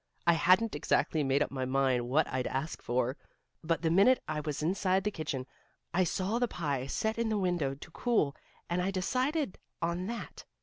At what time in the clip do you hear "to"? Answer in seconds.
7.75-7.91